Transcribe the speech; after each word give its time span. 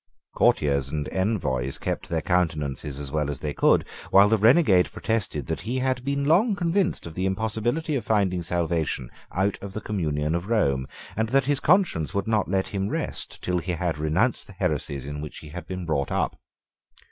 Courtiers 0.35 0.89
and 0.89 1.07
envoys 1.09 1.77
kept 1.77 2.09
their 2.09 2.23
countenances 2.23 2.99
as 2.99 3.11
well 3.11 3.29
as 3.29 3.37
they 3.37 3.53
could 3.53 3.87
while 4.09 4.29
the 4.29 4.37
renegade 4.39 4.91
protested 4.91 5.45
that 5.45 5.61
he 5.61 5.77
had 5.77 6.03
been 6.03 6.25
long 6.25 6.55
convinced 6.55 7.05
of 7.05 7.13
the 7.13 7.27
impossibility 7.27 7.93
of 7.93 8.03
finding 8.03 8.41
salvation 8.41 9.11
out 9.31 9.59
of 9.61 9.73
the 9.73 9.79
communion 9.81 10.33
of 10.33 10.49
Rome, 10.49 10.87
and 11.15 11.29
that 11.29 11.45
his 11.45 11.59
conscience 11.59 12.15
would 12.15 12.27
not 12.27 12.49
let 12.49 12.69
him 12.69 12.89
rest 12.89 13.43
till 13.43 13.59
he 13.59 13.73
had 13.73 13.99
renounced 13.99 14.47
the 14.47 14.53
heresies 14.53 15.05
in 15.05 15.21
which 15.21 15.37
he 15.37 15.49
had 15.49 15.67
been 15.67 15.85
brought 15.85 16.11
up. 16.11 16.35